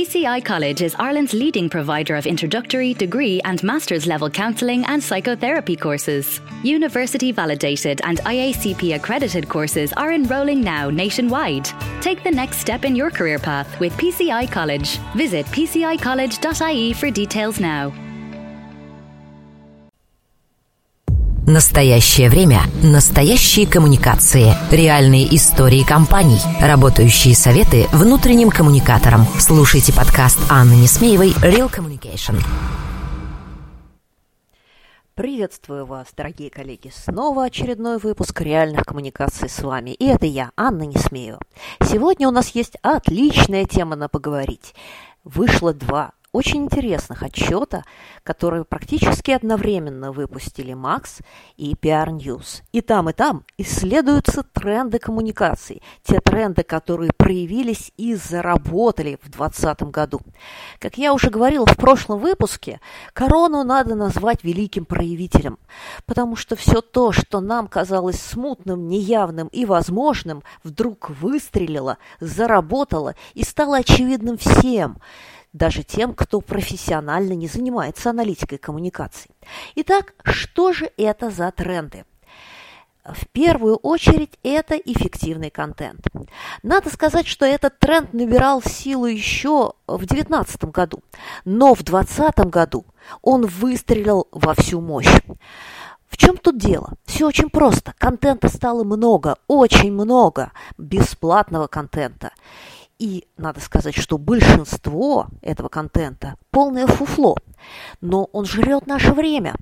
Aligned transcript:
PCI 0.00 0.42
College 0.42 0.80
is 0.80 0.94
Ireland's 0.98 1.34
leading 1.34 1.68
provider 1.68 2.16
of 2.16 2.26
introductory, 2.26 2.94
degree, 2.94 3.38
and 3.44 3.62
master's 3.62 4.06
level 4.06 4.30
counselling 4.30 4.82
and 4.86 5.02
psychotherapy 5.02 5.76
courses. 5.76 6.40
University 6.62 7.32
validated 7.32 8.00
and 8.04 8.16
IACP 8.20 8.96
accredited 8.96 9.46
courses 9.50 9.92
are 9.98 10.12
enrolling 10.12 10.62
now 10.62 10.88
nationwide. 10.88 11.68
Take 12.00 12.24
the 12.24 12.30
next 12.30 12.60
step 12.60 12.86
in 12.86 12.96
your 12.96 13.10
career 13.10 13.38
path 13.38 13.78
with 13.78 13.92
PCI 13.98 14.50
College. 14.50 14.96
Visit 15.16 15.44
pcicollege.ie 15.44 16.94
for 16.94 17.10
details 17.10 17.60
now. 17.60 18.09
Настоящее 21.50 22.30
время. 22.30 22.60
Настоящие 22.80 23.66
коммуникации. 23.66 24.54
Реальные 24.70 25.34
истории 25.34 25.82
компаний. 25.82 26.38
Работающие 26.60 27.34
советы 27.34 27.88
внутренним 27.90 28.50
коммуникаторам. 28.50 29.26
Слушайте 29.36 29.92
подкаст 29.92 30.38
Анны 30.48 30.74
Несмеевой 30.74 31.30
«Real 31.42 31.68
Communication». 31.68 32.40
Приветствую 35.16 35.86
вас, 35.86 36.06
дорогие 36.16 36.50
коллеги. 36.50 36.92
Снова 36.94 37.46
очередной 37.46 37.98
выпуск 37.98 38.40
реальных 38.40 38.84
коммуникаций 38.84 39.48
с 39.48 39.60
вами. 39.60 39.90
И 39.90 40.06
это 40.06 40.26
я, 40.26 40.52
Анна 40.56 40.84
Несмеева. 40.84 41.40
Сегодня 41.82 42.28
у 42.28 42.30
нас 42.30 42.50
есть 42.50 42.76
отличная 42.82 43.64
тема 43.64 43.96
на 43.96 44.08
поговорить. 44.08 44.72
Вышло 45.24 45.74
два 45.74 46.12
очень 46.32 46.64
интересных 46.64 47.22
отчета, 47.22 47.84
которые 48.22 48.64
практически 48.64 49.32
одновременно 49.32 50.12
выпустили 50.12 50.74
Макс 50.74 51.18
и 51.56 51.74
PR 51.74 52.08
News. 52.08 52.62
И 52.72 52.80
там, 52.80 53.10
и 53.10 53.12
там 53.12 53.44
исследуются 53.58 54.44
тренды 54.44 54.98
коммуникаций, 54.98 55.82
те 56.02 56.20
тренды, 56.20 56.62
которые 56.62 57.10
проявились 57.16 57.92
и 57.96 58.14
заработали 58.14 59.18
в 59.22 59.30
2020 59.30 59.82
году. 59.90 60.20
Как 60.78 60.98
я 60.98 61.12
уже 61.12 61.30
говорила 61.30 61.66
в 61.66 61.76
прошлом 61.76 62.20
выпуске, 62.20 62.80
корону 63.12 63.64
надо 63.64 63.94
назвать 63.96 64.44
великим 64.44 64.84
проявителем, 64.84 65.58
потому 66.06 66.36
что 66.36 66.54
все 66.54 66.80
то, 66.80 67.10
что 67.10 67.40
нам 67.40 67.66
казалось 67.66 68.20
смутным, 68.20 68.88
неявным 68.88 69.48
и 69.48 69.64
возможным, 69.64 70.42
вдруг 70.62 71.10
выстрелило, 71.10 71.98
заработало 72.20 73.16
и 73.34 73.42
стало 73.42 73.78
очевидным 73.78 74.38
всем– 74.38 74.98
даже 75.52 75.82
тем, 75.82 76.14
кто 76.14 76.40
профессионально 76.40 77.32
не 77.32 77.48
занимается 77.48 78.10
аналитикой 78.10 78.58
коммуникаций. 78.58 79.30
Итак, 79.74 80.14
что 80.24 80.72
же 80.72 80.90
это 80.96 81.30
за 81.30 81.50
тренды? 81.50 82.04
В 83.04 83.26
первую 83.28 83.76
очередь 83.76 84.38
это 84.42 84.76
эффективный 84.76 85.50
контент. 85.50 86.06
Надо 86.62 86.90
сказать, 86.90 87.26
что 87.26 87.46
этот 87.46 87.78
тренд 87.78 88.12
набирал 88.12 88.62
силу 88.62 89.06
еще 89.06 89.72
в 89.86 89.98
2019 89.98 90.64
году, 90.66 91.02
но 91.44 91.74
в 91.74 91.82
2020 91.82 92.50
году 92.50 92.84
он 93.22 93.46
выстрелил 93.46 94.28
во 94.30 94.54
всю 94.54 94.80
мощь. 94.80 95.08
В 96.08 96.16
чем 96.16 96.36
тут 96.36 96.58
дело? 96.58 96.94
Все 97.06 97.26
очень 97.26 97.48
просто. 97.48 97.94
Контента 97.96 98.48
стало 98.48 98.84
много, 98.84 99.36
очень 99.46 99.92
много 99.92 100.52
бесплатного 100.76 101.68
контента. 101.68 102.32
И 103.00 103.26
надо 103.38 103.60
сказать, 103.60 103.96
что 103.96 104.18
большинство 104.18 105.28
этого 105.40 105.70
контента 105.70 106.34
полное 106.50 106.86
фуфло. 106.86 107.34
Но 108.02 108.24
он 108.24 108.44
жрет 108.44 108.86
наше 108.86 109.12
время. 109.12 109.54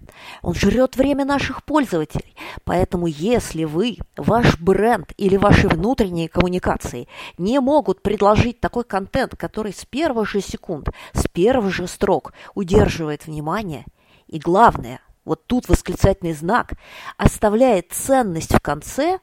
Он 0.42 0.54
жрет 0.54 0.96
время 0.96 1.24
наших 1.24 1.62
пользователей. 1.62 2.34
Поэтому 2.64 3.06
если 3.06 3.62
вы, 3.62 3.98
ваш 4.16 4.58
бренд 4.58 5.12
или 5.16 5.36
ваши 5.36 5.68
внутренние 5.68 6.28
коммуникации 6.28 7.06
не 7.38 7.60
могут 7.60 8.02
предложить 8.02 8.58
такой 8.58 8.82
контент, 8.82 9.36
который 9.36 9.72
с 9.72 9.84
первых 9.84 10.28
же 10.28 10.40
секунд, 10.40 10.88
с 11.12 11.28
первых 11.28 11.72
же 11.72 11.86
строк 11.86 12.32
удерживает 12.56 13.28
внимание, 13.28 13.84
и 14.26 14.40
главное, 14.40 15.00
вот 15.24 15.46
тут 15.46 15.68
восклицательный 15.68 16.32
знак, 16.32 16.72
оставляет 17.16 17.92
ценность 17.92 18.52
в 18.52 18.60
конце, 18.60 19.20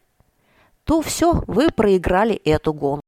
то 0.86 1.02
все, 1.02 1.44
вы 1.48 1.70
проиграли 1.70 2.36
эту 2.36 2.74
гонку. 2.74 3.05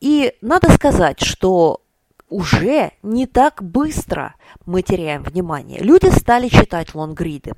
И 0.00 0.34
надо 0.40 0.70
сказать, 0.72 1.20
что 1.20 1.82
уже 2.30 2.92
не 3.02 3.26
так 3.26 3.62
быстро 3.62 4.34
мы 4.64 4.82
теряем 4.82 5.22
внимание. 5.22 5.80
Люди 5.80 6.06
стали 6.06 6.48
читать 6.48 6.94
лонгриды, 6.94 7.54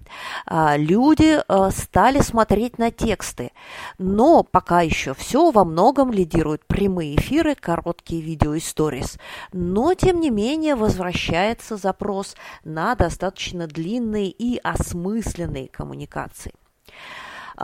а, 0.47 0.77
люди 0.77 1.41
а, 1.47 1.71
стали 1.71 2.21
смотреть 2.21 2.79
на 2.79 2.91
тексты, 2.91 3.53
но 3.99 4.43
пока 4.43 4.81
еще 4.81 5.15
все 5.15 5.51
во 5.51 5.65
многом 5.65 6.11
лидируют 6.11 6.65
прямые 6.67 7.17
эфиры, 7.17 7.55
короткие 7.55 8.23
видео 8.23 8.55
и 8.55 8.61
сторис. 8.61 9.19
Но, 9.53 9.95
тем 9.95 10.21
не 10.21 10.31
менее, 10.31 10.75
возвращается 10.75 11.77
запрос 11.77 12.35
на 12.65 12.95
достаточно 12.95 13.67
длинные 13.67 14.31
и 14.31 14.59
осмысленные 14.59 15.69
коммуникации. 15.69 16.53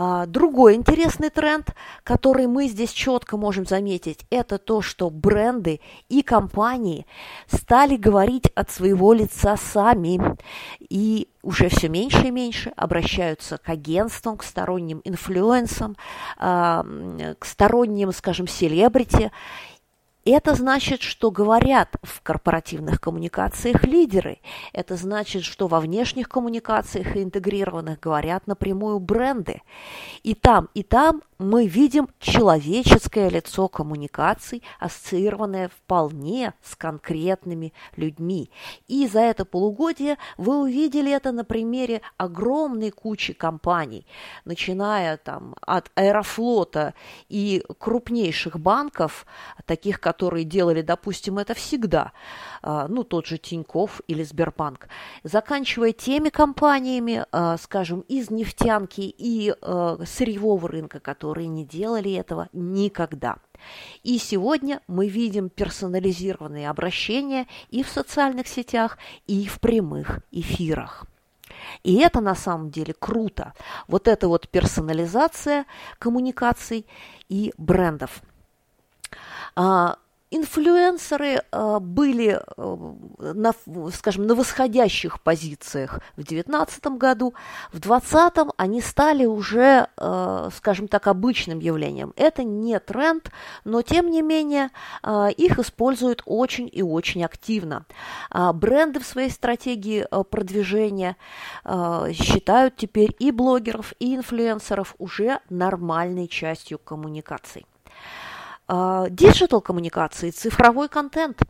А, 0.01 0.27
другой 0.27 0.77
интересный 0.77 1.29
тренд, 1.29 1.75
который 2.05 2.47
мы 2.47 2.69
здесь 2.69 2.93
четко 2.93 3.37
можем 3.37 3.67
заметить, 3.67 4.25
это 4.31 4.57
то, 4.59 4.81
что 4.81 5.11
бренды 5.11 5.81
и 6.09 6.23
компании 6.23 7.05
стали 7.49 7.97
говорить 7.97 8.47
от 8.55 8.71
своего 8.71 9.13
лица 9.13 9.57
сами. 9.57 10.37
И 10.79 11.27
уже 11.43 11.69
все 11.69 11.89
меньше 11.89 12.29
и 12.29 12.31
меньше 12.31 12.73
обращаются 12.77 13.59
к 13.59 13.69
агентствам, 13.69 14.37
к 14.37 14.45
сторонним 14.45 15.01
инфлюенсам, 15.03 15.97
а, 16.37 16.87
к 17.37 17.45
сторонним, 17.45 18.13
скажем, 18.13 18.47
селебрити 18.47 19.33
это 20.31 20.55
значит, 20.55 21.03
что 21.03 21.31
говорят 21.31 21.97
в 22.03 22.23
корпоративных 22.23 23.01
коммуникациях 23.01 23.85
лидеры. 23.85 24.39
Это 24.73 24.97
значит, 24.97 25.45
что 25.45 25.69
во 25.69 25.81
внешних 25.81 26.29
коммуникациях 26.29 27.17
и 27.17 27.23
интегрированных 27.23 28.01
говорят 28.01 28.47
напрямую 28.47 28.99
бренды. 28.99 29.63
И 30.23 30.35
там, 30.35 30.69
и 30.75 30.83
там 30.83 31.23
мы 31.39 31.69
видим 31.69 32.09
человеческое 32.19 33.29
лицо 33.29 33.69
коммуникаций, 33.69 34.63
ассоциированное 34.81 35.69
вполне 35.69 36.53
с 36.63 36.75
конкретными 36.75 37.73
людьми. 37.95 38.51
И 38.89 39.07
за 39.07 39.21
это 39.21 39.45
полугодие 39.45 40.19
вы 40.37 40.61
увидели 40.61 41.13
это 41.13 41.31
на 41.31 41.45
примере 41.45 42.01
огромной 42.17 42.91
кучи 42.91 43.33
компаний, 43.35 44.05
начиная 44.45 45.17
там 45.17 45.55
от 45.61 45.93
Аэрофлота 45.95 46.95
и 47.29 47.63
крупнейших 47.79 48.59
банков, 48.59 49.25
таких, 49.65 50.01
которые 50.01 50.45
делали, 50.45 50.83
допустим, 50.83 51.39
это 51.39 51.55
всегда, 51.55 52.13
а, 52.63 52.89
ну, 52.89 53.05
тот 53.05 53.27
же 53.27 53.39
Тиньков 53.39 54.01
или 54.09 54.25
Сбербанк, 54.25 54.89
заканчивая 55.23 55.93
теми 55.93 56.31
компаниями, 56.31 57.25
а, 57.31 57.57
скажем, 57.59 58.01
из 58.01 58.29
нефтянки 58.31 59.03
и 59.03 59.55
а, 59.63 59.99
сырьевого 60.05 60.69
рынка, 60.69 60.99
которые 60.99 61.28
которые 61.29 61.49
не 61.49 61.67
делали 61.67 62.13
этого 62.13 62.49
никогда. 62.55 63.37
И 64.03 64.17
сегодня 64.17 64.81
мы 64.89 65.09
видим 65.09 65.51
персонализированные 65.51 66.71
обращения 66.71 67.47
и 67.69 67.83
в 67.83 67.89
социальных 67.89 68.49
сетях, 68.49 68.97
и 69.27 69.47
в 69.47 69.61
прямых 69.61 70.21
эфирах. 70.31 71.05
И 71.83 71.97
это 71.97 72.23
на 72.23 72.35
самом 72.35 72.71
деле 72.71 72.95
круто. 72.99 73.53
Вот 73.89 74.09
эта 74.09 74.27
вот 74.27 74.49
персонализация 74.49 75.67
коммуникаций 75.99 76.87
и 77.29 77.53
брендов. 77.59 78.23
А, 80.31 80.35
Инфлюенсеры 80.35 81.43
э, 81.51 81.79
были, 81.81 82.41
э, 82.57 82.77
на, 83.19 83.53
скажем, 83.93 84.27
на 84.27 84.35
восходящих 84.35 85.23
позициях 85.23 86.01
в 86.13 86.23
2019 86.23 86.87
году. 86.99 87.35
В 87.73 87.81
2020 87.81 88.55
они 88.57 88.81
стали 88.81 89.25
уже, 89.25 89.89
э, 89.97 90.51
скажем 90.55 90.89
так, 90.89 91.07
обычным 91.07 91.61
явлением. 91.61 92.13
Это 92.17 92.43
не 92.43 92.79
тренд, 92.79 93.31
но 93.65 93.83
тем 93.83 94.11
не 94.11 94.23
менее 94.23 94.71
их 95.37 95.59
используют 95.59 96.23
очень 96.27 96.69
и 96.71 96.83
очень 96.83 97.25
активно. 97.25 97.85
Бренды 98.31 99.01
в 99.01 99.07
своей 99.07 99.31
стратегии 99.31 100.07
продвижения 100.31 101.17
считают 102.13 102.77
теперь 102.77 103.15
и 103.19 103.31
блогеров, 103.31 103.95
и 103.99 104.17
инфлюенсеров 104.17 104.95
уже 104.99 105.41
нормальной 105.49 106.29
частью 106.29 106.79
коммуникаций. 106.79 107.67
Digital 108.69 109.63
коммуникации, 109.63 110.31
цифровой 110.31 110.89
контент. 110.89 111.41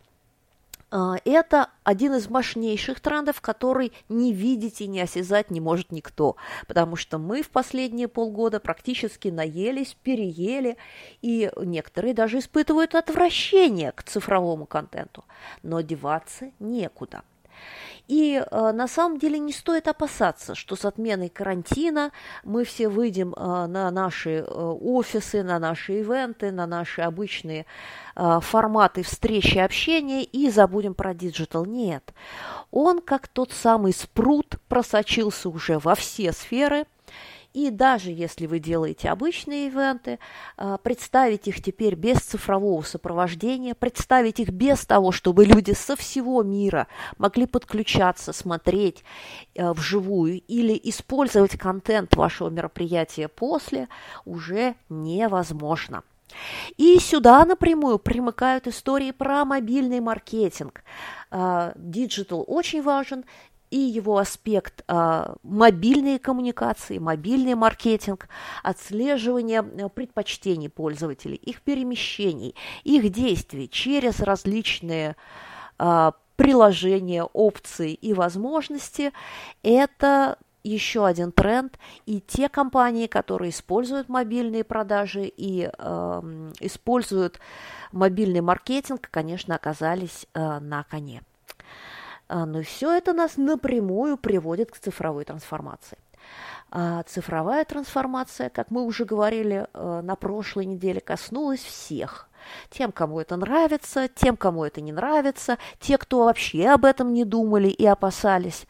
А,– 0.90 1.16
это 1.24 1.68
один 1.84 2.14
из 2.14 2.30
мощнейших 2.30 3.00
трендов, 3.00 3.40
который 3.40 3.92
не 4.08 4.32
видеть 4.32 4.80
и 4.80 4.86
не 4.86 5.00
осязать 5.00 5.50
не 5.50 5.60
может 5.60 5.92
никто, 5.92 6.36
потому 6.66 6.96
что 6.96 7.18
мы 7.18 7.42
в 7.42 7.50
последние 7.50 8.08
полгода 8.08 8.58
практически 8.58 9.28
наелись, 9.28 9.96
переели, 10.02 10.78
и 11.20 11.50
некоторые 11.56 12.14
даже 12.14 12.38
испытывают 12.38 12.94
отвращение 12.94 13.92
к 13.92 14.02
цифровому 14.02 14.64
контенту, 14.64 15.24
но 15.62 15.80
деваться 15.82 16.52
некуда– 16.58 17.22
И 18.08 18.42
э, 18.42 18.72
на 18.72 18.88
самом 18.88 19.18
деле 19.18 19.38
не 19.38 19.52
стоит 19.52 19.86
опасаться, 19.86 20.54
что 20.54 20.76
с 20.76 20.84
отменой 20.86 21.28
карантина 21.28 22.10
мы 22.42 22.64
все 22.64 22.88
выйдем 22.88 23.34
э, 23.34 23.66
на 23.66 23.90
наши 23.90 24.30
э, 24.30 24.42
офисы, 24.44 25.42
на 25.42 25.58
наши 25.58 26.00
ивенты, 26.00 26.50
на 26.50 26.66
наши 26.66 27.02
обычные 27.02 27.66
э, 28.16 28.38
форматы 28.40 29.02
встречи, 29.02 29.58
общения 29.58 30.24
и 30.24 30.50
забудем 30.50 30.94
про 30.94 31.12
digital. 31.12 31.66
Нет, 31.66 32.14
он 32.70 33.02
как 33.02 33.28
тот 33.28 33.52
самый 33.52 33.92
спрут 33.92 34.56
просочился 34.68 35.50
уже 35.50 35.78
во 35.78 35.94
все 35.94 36.32
сферы– 36.32 36.86
и 37.54 37.70
даже 37.70 38.10
если 38.10 38.46
вы 38.46 38.58
делаете 38.58 39.08
обычные 39.08 39.66
ивенты, 39.68 40.18
а, 40.56 40.78
представить 40.78 41.48
их 41.48 41.62
теперь 41.62 41.94
без 41.94 42.18
цифрового 42.18 42.82
сопровождения, 42.82 43.74
представить 43.74 44.40
их 44.40 44.50
без 44.50 44.84
того, 44.84 45.12
чтобы 45.12 45.44
люди 45.44 45.72
со 45.72 45.96
всего 45.96 46.42
мира 46.42 46.86
могли 47.16 47.46
подключаться, 47.46 48.32
смотреть 48.32 49.02
э, 49.54 49.72
вживую 49.72 50.40
или 50.40 50.78
использовать 50.84 51.56
контент 51.58 52.14
вашего 52.16 52.50
мероприятия 52.50 53.28
после, 53.28 53.88
уже 54.24 54.74
невозможно. 54.88 56.02
И 56.76 56.98
сюда 56.98 57.44
напрямую 57.46 57.98
примыкают 57.98 58.66
истории 58.66 59.12
про 59.12 59.44
мобильный 59.46 60.00
маркетинг. 60.00 60.82
Digital 61.30 62.44
очень 62.46 62.82
важен, 62.82 63.24
и 63.70 63.78
его 63.78 64.18
аспект 64.18 64.82
а, 64.88 65.36
мобильные 65.42 66.18
коммуникации, 66.18 66.98
мобильный 66.98 67.54
маркетинг, 67.54 68.28
отслеживание 68.62 69.62
э, 69.62 69.88
предпочтений 69.88 70.68
пользователей, 70.68 71.36
их 71.36 71.62
перемещений, 71.62 72.54
их 72.84 73.10
действий 73.10 73.68
через 73.68 74.20
различные 74.20 75.16
а, 75.78 76.12
приложения, 76.36 77.24
опции 77.24 77.92
и 77.92 78.14
возможности, 78.14 79.12
это 79.62 80.38
еще 80.62 81.06
один 81.06 81.32
тренд, 81.32 81.78
и 82.06 82.20
те 82.20 82.48
компании, 82.48 83.06
которые 83.06 83.50
используют 83.50 84.08
мобильные 84.08 84.64
продажи 84.64 85.24
и 85.24 85.70
э, 85.70 86.50
используют 86.60 87.40
мобильный 87.92 88.40
маркетинг, 88.40 89.08
конечно, 89.10 89.54
оказались 89.54 90.26
э, 90.34 90.58
на 90.60 90.84
коне. 90.84 91.22
А, 92.28 92.44
но 92.44 92.62
все 92.62 92.92
это 92.92 93.12
нас 93.12 93.36
напрямую 93.36 94.18
приводит 94.18 94.70
к 94.70 94.78
цифровой 94.78 95.24
трансформации. 95.24 95.98
А 96.70 97.02
цифровая 97.04 97.64
трансформация, 97.64 98.50
как 98.50 98.70
мы 98.70 98.82
уже 98.84 99.06
говорили 99.06 99.66
э, 99.72 100.00
на 100.02 100.14
прошлой 100.14 100.66
неделе, 100.66 101.00
коснулась 101.00 101.60
всех. 101.60 102.28
Тем, 102.70 102.92
кому 102.92 103.18
это 103.20 103.36
нравится, 103.36 104.08
тем, 104.08 104.36
кому 104.36 104.64
это 104.64 104.82
не 104.82 104.92
нравится, 104.92 105.56
те, 105.80 105.96
кто 105.96 106.26
вообще 106.26 106.68
об 106.68 106.84
этом 106.84 107.14
не 107.14 107.24
думали 107.24 107.68
и 107.68 107.86
опасались. 107.86 108.66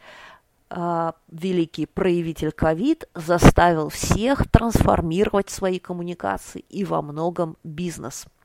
А, 0.69 1.15
великий 1.27 1.85
проявитель 1.85 2.53
ковид 2.53 3.09
заставил 3.13 3.89
всех 3.89 4.49
трансформировать 4.49 5.49
свои 5.49 5.79
коммуникации 5.79 6.63
и 6.69 6.85
во 6.85 7.01
многом 7.01 7.57
бизнес– 7.63 8.25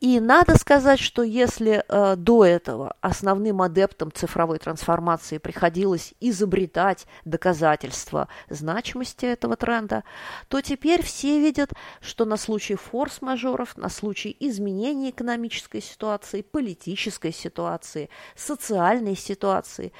и 0.00 0.20
надо 0.20 0.56
сказать, 0.56 1.00
что 1.00 1.22
если 1.22 1.82
э, 1.88 2.14
до 2.16 2.44
этого 2.44 2.94
основным 3.00 3.62
адептом 3.62 4.12
цифровой 4.12 4.58
трансформации 4.58 5.38
приходилось 5.38 6.14
изобретать 6.20 7.06
доказательства 7.24 8.28
значимости 8.48 9.26
этого 9.26 9.56
тренда, 9.56 10.04
то 10.46 10.60
теперь 10.60 11.02
все 11.02 11.40
видят, 11.40 11.72
что 12.00 12.24
на 12.26 12.36
случай 12.36 12.76
форс-мажоров, 12.76 13.76
на 13.76 13.88
случай 13.88 14.36
изменения 14.38 15.10
экономической 15.10 15.82
ситуации, 15.82 16.42
политической 16.42 17.32
ситуации, 17.32 18.08
социальной 18.36 19.16
ситуации, 19.16 19.92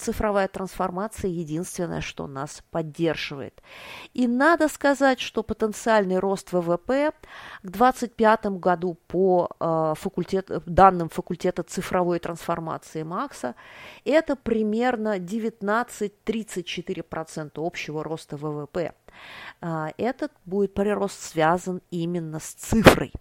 цифровая 0.00 0.48
трансформация 0.48 1.30
единственное, 1.30 2.00
что 2.00 2.26
нас 2.26 2.62
поддерживает. 2.70 3.62
И 4.14 4.26
надо 4.26 4.68
сказать, 4.68 5.20
что 5.20 5.42
потенциальный 5.42 6.18
рост 6.18 6.52
ВВП 6.52 7.12
к 7.62 7.70
2025 7.70 8.46
году 8.58 8.96
по 9.06 9.50
э, 9.60 9.94
факультет, 9.96 10.50
данным 10.66 11.08
факультета 11.08 11.62
цифровой 11.62 12.18
трансформации 12.18 13.02
МАКСа 13.02 13.54
это 14.04 14.36
примерно 14.36 15.18
19-34% 15.18 17.50
общего 17.56 18.04
роста 18.04 18.36
ВВП. 18.36 18.92
Э, 19.60 19.88
этот 19.96 20.32
будет 20.44 20.74
прирост 20.74 21.22
связан 21.22 21.80
именно 21.90 22.40
с 22.40 22.52
цифрой. 22.54 23.12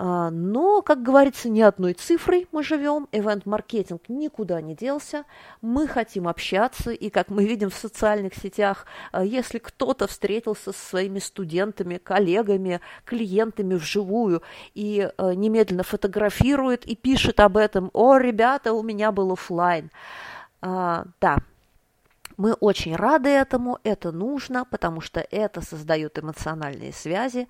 А, 0.00 0.30
но, 0.30 0.80
как 0.80 1.02
говорится, 1.02 1.48
ни 1.48 1.60
одной 1.60 1.92
цифрой 1.92 2.46
мы 2.52 2.62
живем, 2.62 3.08
ивент-маркетинг 3.10 4.02
никуда 4.06 4.62
не 4.62 4.76
делся, 4.76 5.24
мы 5.60 5.88
хотим 5.88 6.28
общаться, 6.28 6.92
и, 6.92 7.10
как 7.10 7.30
мы 7.30 7.44
видим 7.44 7.68
в 7.68 7.74
социальных 7.74 8.36
сетях, 8.36 8.86
а, 9.10 9.24
если 9.24 9.58
кто-то 9.58 10.06
встретился 10.06 10.70
со 10.70 10.78
своими 10.78 11.18
студентами, 11.18 11.96
коллегами, 11.98 12.80
клиентами 13.04 13.74
вживую 13.74 14.44
и 14.72 15.10
а, 15.16 15.34
немедленно 15.34 15.82
фотографирует 15.82 16.86
и 16.86 16.94
пишет 16.94 17.40
об 17.40 17.56
этом, 17.56 17.90
«О, 17.92 18.18
ребята, 18.18 18.74
у 18.74 18.84
меня 18.84 19.10
был 19.10 19.32
офлайн», 19.32 19.90
да, 20.60 21.38
мы 22.38 22.52
очень 22.54 22.94
рады 22.96 23.28
этому, 23.28 23.78
это 23.82 24.12
нужно, 24.12 24.64
потому 24.64 25.00
что 25.00 25.20
это 25.20 25.60
создает 25.60 26.18
эмоциональные 26.18 26.92
связи 26.92 27.48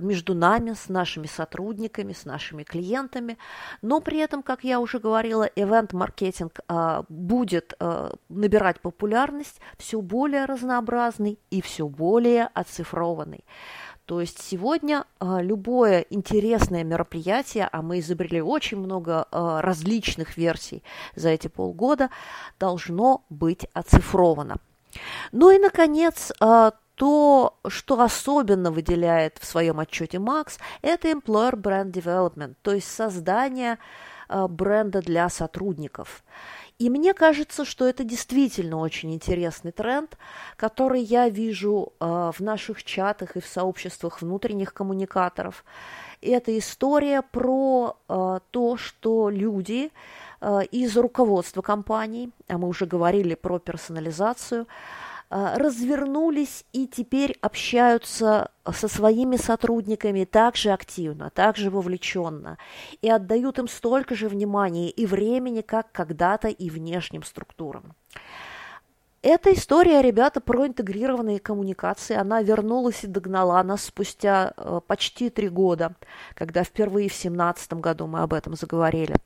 между 0.00 0.34
нами, 0.34 0.72
с 0.72 0.88
нашими 0.88 1.26
сотрудниками, 1.26 2.14
с 2.14 2.24
нашими 2.24 2.62
клиентами. 2.62 3.36
Но 3.82 4.00
при 4.00 4.18
этом, 4.18 4.42
как 4.42 4.64
я 4.64 4.80
уже 4.80 4.98
говорила, 4.98 5.44
ивент-маркетинг 5.44 6.60
а, 6.68 7.04
будет 7.08 7.74
а, 7.78 8.14
набирать 8.30 8.80
популярность 8.80 9.60
все 9.78 10.00
более 10.00 10.46
разнообразный 10.46 11.38
и 11.50 11.60
все 11.60 11.86
более 11.86 12.48
оцифрованный. 12.54 13.44
То 14.06 14.20
есть 14.20 14.42
сегодня 14.42 15.04
а, 15.18 15.40
любое 15.40 16.04
интересное 16.10 16.84
мероприятие, 16.84 17.68
а 17.72 17.80
мы 17.80 18.00
изобрели 18.00 18.42
очень 18.42 18.78
много 18.78 19.26
а, 19.30 19.62
различных 19.62 20.36
версий 20.36 20.82
за 21.16 21.30
эти 21.30 21.48
полгода, 21.48 22.10
должно 22.60 23.24
быть 23.30 23.66
оцифровано. 23.72 24.56
Ну 25.32 25.50
и, 25.50 25.58
наконец, 25.58 26.32
а, 26.38 26.72
то, 26.96 27.56
что 27.66 28.00
особенно 28.00 28.70
выделяет 28.70 29.38
в 29.40 29.46
своем 29.46 29.80
отчете 29.80 30.18
Макс, 30.18 30.58
это 30.82 31.08
Employer 31.08 31.54
Brand 31.54 31.90
Development, 31.90 32.54
то 32.62 32.72
есть 32.72 32.88
создание 32.88 33.78
бренда 34.28 35.02
для 35.02 35.28
сотрудников. 35.28 36.22
И 36.78 36.90
мне 36.90 37.14
кажется, 37.14 37.64
что 37.64 37.86
это 37.86 38.02
действительно 38.02 38.78
очень 38.78 39.14
интересный 39.14 39.70
тренд, 39.70 40.18
который 40.56 41.00
я 41.02 41.28
вижу 41.28 41.92
э, 42.00 42.32
в 42.34 42.40
наших 42.40 42.82
чатах 42.82 43.36
и 43.36 43.40
в 43.40 43.46
сообществах 43.46 44.20
внутренних 44.20 44.74
коммуникаторов. 44.74 45.64
Это 46.20 46.56
история 46.58 47.22
про 47.22 47.96
э, 48.08 48.40
то, 48.50 48.76
что 48.76 49.30
люди 49.30 49.92
э, 50.40 50.60
из 50.72 50.96
руководства 50.96 51.62
компаний, 51.62 52.32
а 52.48 52.58
мы 52.58 52.66
уже 52.66 52.86
говорили 52.86 53.36
про 53.36 53.60
персонализацию, 53.60 54.66
развернулись 55.34 56.64
и 56.72 56.86
теперь 56.86 57.36
общаются 57.40 58.52
со 58.72 58.86
своими 58.86 59.34
сотрудниками 59.34 60.22
так 60.22 60.54
же 60.54 60.70
активно, 60.70 61.30
так 61.30 61.56
же 61.56 61.70
вовлеченно 61.70 62.56
и 63.02 63.10
отдают 63.10 63.58
им 63.58 63.66
столько 63.66 64.14
же 64.14 64.28
внимания 64.28 64.90
и 64.90 65.06
времени, 65.06 65.62
как 65.62 65.90
когда-то 65.90 66.46
и 66.46 66.70
внешним 66.70 67.24
структурам. 67.24 67.96
Эта 69.22 69.52
история, 69.54 70.02
ребята, 70.02 70.40
про 70.40 70.68
интегрированные 70.68 71.40
коммуникации. 71.40 72.14
Она 72.14 72.40
вернулась 72.42 73.02
и 73.02 73.08
догнала 73.08 73.60
нас 73.64 73.84
спустя 73.84 74.52
э, 74.56 74.80
почти 74.86 75.30
три 75.30 75.48
года, 75.48 75.96
когда 76.34 76.62
впервые 76.62 77.08
в 77.08 77.12
2017 77.12 77.72
году 77.74 78.06
мы 78.06 78.20
об 78.20 78.34
этом 78.34 78.54
заговорили. 78.54 79.16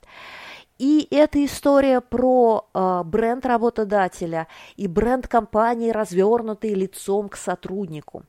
И 0.78 1.08
эта 1.10 1.44
история 1.44 2.00
про 2.00 2.68
э, 2.72 3.02
бренд 3.04 3.44
работодателя 3.44 4.46
и 4.76 4.86
бренд 4.86 5.26
компании, 5.26 5.90
развернутый 5.90 6.74
лицом 6.74 7.28
к 7.28 7.36
сотруднику. 7.36 8.24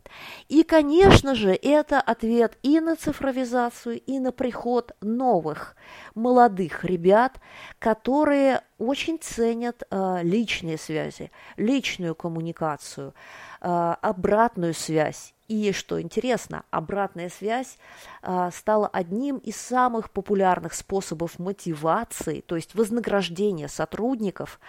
И, 0.47 0.63
конечно 0.63 1.35
же, 1.35 1.51
это 1.53 2.01
ответ 2.01 2.57
и 2.63 2.79
на 2.79 2.95
цифровизацию, 2.95 3.99
и 3.99 4.19
на 4.19 4.31
приход 4.31 4.95
новых 5.01 5.75
молодых 6.15 6.83
ребят, 6.83 7.39
которые 7.77 8.61
очень 8.79 9.19
ценят 9.19 9.83
э, 9.89 10.19
личные 10.23 10.79
связи, 10.79 11.31
личную 11.55 12.15
коммуникацию, 12.15 13.13
э, 13.61 13.95
обратную 14.01 14.73
связь 14.73 15.35
и, 15.49 15.73
что 15.73 15.99
интересно, 15.99 16.63
обратная 16.69 17.29
связь 17.29 17.77
а, 18.21 18.51
стала 18.51 18.87
одним 18.87 19.37
из 19.37 19.57
самых 19.57 20.11
популярных 20.11 20.73
способов 20.73 21.39
мотивации, 21.39 22.41
то 22.41 22.55
есть 22.55 22.75
вознаграждения 22.75 23.67
сотрудников 23.67 24.59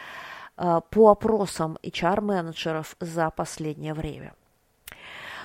а, 0.57 0.81
по 0.81 1.11
опросам 1.11 1.79
HR-менеджеров 1.83 2.97
за 2.99 3.31
последнее 3.31 3.93
время. 3.93 4.35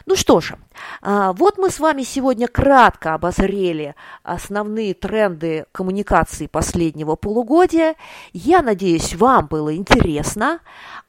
Ну 0.05 0.15
что 0.15 0.39
же, 0.39 0.57
а, 1.01 1.33
вот 1.33 1.57
мы 1.57 1.69
с 1.69 1.79
вами 1.79 2.03
сегодня 2.03 2.47
кратко 2.47 3.15
обозрели 3.15 3.95
основные 4.23 4.93
тренды 4.93 5.65
коммуникации 5.71 6.47
последнего 6.47 7.15
полугодия. 7.15 7.95
Я 8.31 8.61
надеюсь, 8.61 9.15
вам 9.15 9.47
было 9.47 9.75
интересно. 9.75 10.59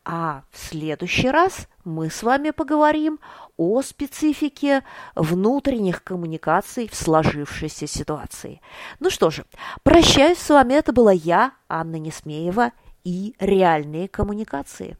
А 0.04 0.42
в 0.50 0.58
следующий 0.58 1.30
раз 1.30 1.68
мы 1.86 2.10
с 2.10 2.22
вами 2.22 2.50
поговорим 2.50 3.20
о 3.56 3.80
специфике 3.80 4.82
внутренних 5.14 6.02
коммуникаций 6.02 6.88
в 6.88 6.96
сложившейся 6.96 7.86
ситуации. 7.86 8.60
Ну 9.00 9.08
что 9.08 9.30
же, 9.30 9.44
прощаюсь 9.84 10.38
с 10.38 10.50
вами. 10.50 10.74
Это 10.74 10.92
была 10.92 11.12
я, 11.12 11.52
Анна 11.68 11.96
Несмеева, 11.96 12.72
и 13.04 13.34
реальные 13.38 14.08
коммуникации. 14.08 14.98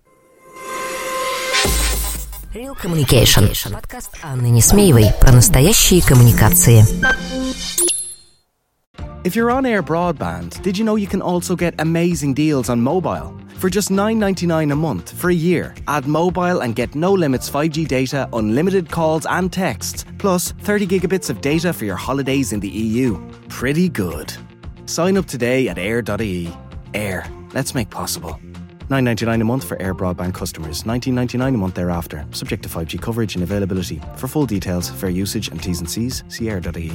Real 2.55 2.75
Communication. 2.81 3.73
Подкаст 3.73 4.17
Анны 4.23 4.47
Несмеевой 4.47 5.07
про 5.21 5.33
настоящие 5.33 6.01
коммуникации. 6.01 6.83
If 9.25 9.35
you're 9.35 9.51
on 9.51 9.67
air 9.67 9.83
broadband, 9.83 10.63
did 10.63 10.79
you 10.79 10.85
know 10.85 10.95
you 10.95 11.09
can 11.09 11.21
also 11.21 11.57
get 11.57 11.75
amazing 11.79 12.33
deals 12.33 12.71
on 12.71 12.81
mobile? 12.81 13.46
For 13.57 13.71
just 13.71 13.89
$9.99 13.89 14.71
a 14.71 14.77
month 14.77 15.13
for 15.13 15.31
a 15.31 15.35
year, 15.35 15.75
add 15.89 16.07
mobile 16.07 16.61
and 16.61 16.75
get 16.75 16.95
no 16.95 17.15
limits 17.15 17.49
5G 17.49 17.89
data, 17.89 18.29
unlimited 18.35 18.91
calls 18.91 19.25
and 19.25 19.51
texts, 19.51 20.05
plus 20.19 20.53
30 20.53 20.87
gigabits 20.87 21.31
of 21.31 21.41
data 21.41 21.73
for 21.73 21.87
your 21.87 21.97
holidays 21.97 22.53
in 22.53 22.61
the 22.61 22.69
EU. 22.69 23.17
Pretty 23.49 23.89
good. 23.89 24.31
Sign 24.85 25.17
up 25.17 25.25
today 25.25 25.69
at 25.69 25.79
air.ie. 25.79 26.53
Air, 26.93 27.27
let's 27.55 27.75
make 27.75 27.89
possible. 27.89 28.39
$9.99 28.91 29.41
a 29.41 29.45
month 29.45 29.65
for 29.65 29.81
air 29.81 29.95
broadband 29.95 30.35
customers, 30.35 30.83
$19.99 30.83 31.55
a 31.55 31.57
month 31.57 31.75
thereafter, 31.75 32.27
subject 32.33 32.63
to 32.63 32.69
5G 32.69 33.01
coverage 33.01 33.37
and 33.37 33.43
availability. 33.43 34.03
For 34.17 34.29
full 34.29 34.45
details, 34.45 34.91
fair 34.91 35.11
usage 35.11 35.49
and 35.49 35.63
T's 35.63 35.81
and 35.81 35.91
C's, 35.91 36.23
see 36.29 36.51
air.ie. 36.51 36.93